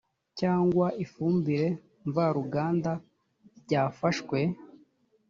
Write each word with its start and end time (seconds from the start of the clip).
cyangwa 0.39 0.87
ifumbire 1.03 1.67
mvaruganda 2.07 2.91
byafashwe 3.63 4.39